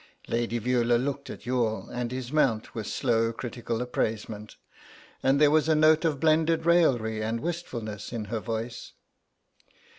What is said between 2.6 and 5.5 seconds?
with slow critical appraisement, and